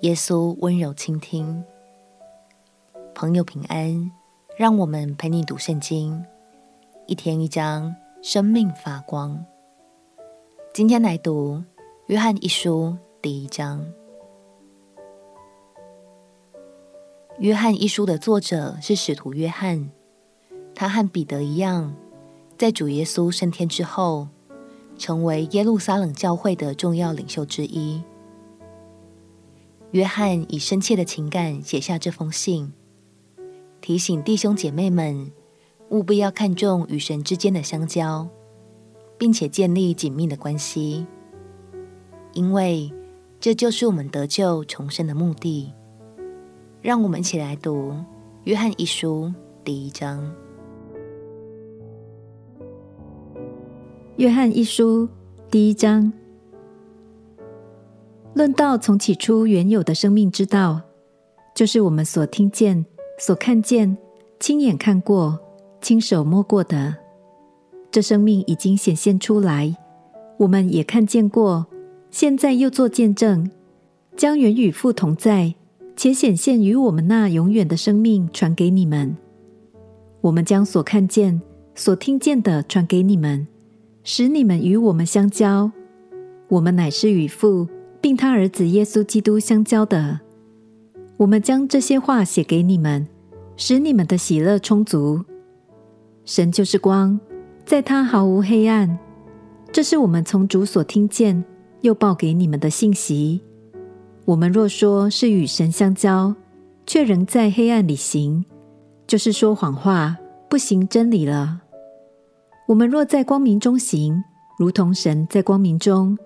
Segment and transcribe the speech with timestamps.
[0.00, 1.62] 耶稣温柔倾听。
[3.14, 4.10] 朋友平安，
[4.56, 6.24] 让我们陪你读圣经，
[7.06, 9.44] 一天一章，生命发光。
[10.72, 11.62] 今天来读
[12.06, 13.84] 约翰一书第一章。
[17.38, 19.90] 约翰一书的作者是使徒约翰，
[20.74, 21.94] 他和彼得一样，
[22.56, 24.28] 在主耶稣升天之后，
[24.96, 28.02] 成为耶路撒冷教会的重要领袖之一。
[29.92, 32.72] 约翰以深切的情感写下这封信，
[33.80, 35.32] 提醒弟兄姐妹们
[35.88, 38.28] 务必要看重与神之间的相交，
[39.18, 41.04] 并且建立紧密的关系，
[42.34, 42.92] 因为
[43.40, 45.72] 这就是我们得救重生的目的。
[46.80, 47.90] 让我们一起来读
[48.44, 49.26] 《约翰一书》
[49.64, 50.32] 第一章。
[54.16, 55.08] 约翰一书
[55.50, 56.12] 第一章，
[58.34, 60.80] 论到从起初原有的生命之道，
[61.54, 62.84] 就是我们所听见、
[63.18, 63.96] 所看见、
[64.38, 65.38] 亲眼看过、
[65.80, 66.94] 亲手摸过的。
[67.90, 69.76] 这生命已经显现出来，
[70.38, 71.66] 我们也看见过，
[72.10, 73.50] 现在又作见证，
[74.16, 75.54] 将原与父同在，
[75.96, 79.16] 且显现与我们那永远的生命传给你们。
[80.20, 81.42] 我们将所看见、
[81.74, 83.48] 所听见的传给你们。
[84.02, 85.70] 使你们与我们相交，
[86.48, 87.68] 我们乃是与父，
[88.00, 90.20] 并他儿子耶稣基督相交的。
[91.16, 93.06] 我们将这些话写给你们，
[93.56, 95.22] 使你们的喜乐充足。
[96.24, 97.18] 神就是光，
[97.64, 98.98] 在他毫无黑暗。
[99.72, 101.44] 这是我们从主所听见，
[101.82, 103.40] 又报给你们的信息。
[104.24, 106.34] 我们若说是与神相交，
[106.86, 108.44] 却仍在黑暗里行，
[109.06, 110.16] 就是说谎话，
[110.48, 111.60] 不行真理了。
[112.66, 114.22] 我们若在光明中行，
[114.58, 116.16] 如同神在光明中，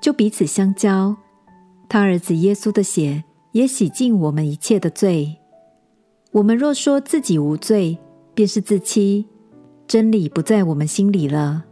[0.00, 1.14] 就彼此相交。
[1.92, 5.38] 他儿子耶稣的血也洗净我们一切的罪。
[6.30, 7.98] 我们若说自己无罪，
[8.32, 9.26] 便是自欺，
[9.88, 11.64] 真理不在我们心里了。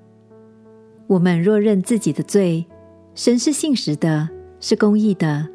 [1.06, 2.66] 我们若认自己的罪，
[3.14, 5.48] 神是信实的，是公义的，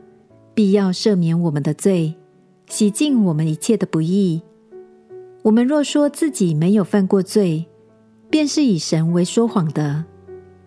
[0.53, 2.15] 必要赦免我们的罪，
[2.67, 4.41] 洗净我们一切的不义。
[5.41, 7.65] 我们若说自己没有犯过罪，
[8.29, 10.05] 便是以神为说谎的，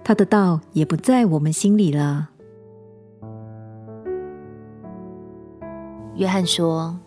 [0.05, 2.29] 他的道也不在我们心里了。
[6.17, 6.99] 约翰说：“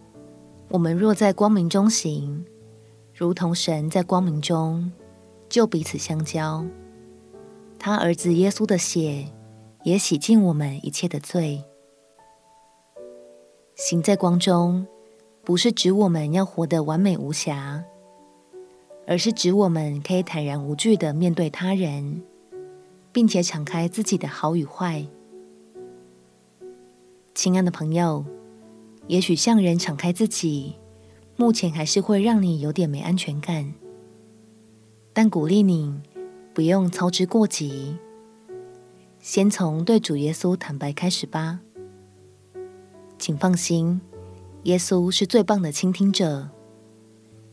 [0.70, 2.46] 我们若在光明中行，
[3.14, 4.92] 如同神在光明中，
[5.50, 6.64] 就彼此相交。
[7.80, 9.26] 他儿子耶稣的血
[9.84, 11.64] 也洗净我们一切的罪。
[13.76, 14.86] 行在光中，
[15.44, 17.84] 不是指我们要活得完美无瑕。”
[19.08, 22.22] 而是指我们可以坦然无惧地面对他人，
[23.12, 25.04] 并且敞开自己的好与坏。
[27.34, 28.24] 亲爱的朋友，
[29.10, 30.76] 也许向人敞开自己，
[31.36, 33.74] 目前还是会让你有点没安全感。
[35.14, 36.00] 但鼓励你
[36.54, 37.98] 不用操之过急，
[39.20, 41.60] 先从对主耶稣坦白开始吧。
[43.18, 44.00] 请放心，
[44.66, 46.48] 耶稣是最棒的倾听者。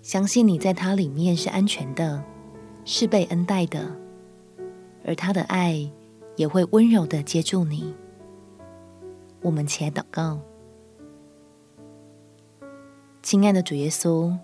[0.03, 2.23] 相信你在他里面是安全的，
[2.85, 3.97] 是被恩待的，
[5.07, 5.91] 而他的爱
[6.37, 7.95] 也会温柔地接住你。
[9.41, 10.39] 我们且祷告，
[13.27, 14.39] 亲爱的主耶稣，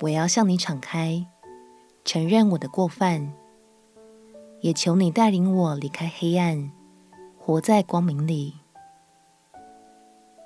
[0.00, 1.26] 我要向你敞开，
[2.04, 3.32] 承认我的过犯，
[4.60, 6.70] 也求你带领我离开黑暗，
[7.36, 8.54] 活在光明里。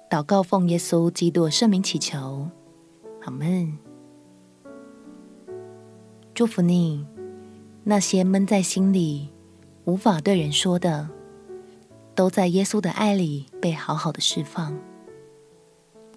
[0.08, 2.48] 祷告奉耶稣基督圣名祈求，
[3.26, 3.76] 阿门。
[6.32, 7.06] 祝福你，
[7.84, 9.28] 那些闷在心里
[9.84, 11.10] 无法对人说的，
[12.14, 14.74] 都在耶稣的爱里被好好的释放。